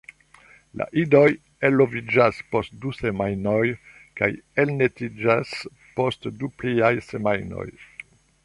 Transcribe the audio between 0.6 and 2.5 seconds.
La idoj eloviĝas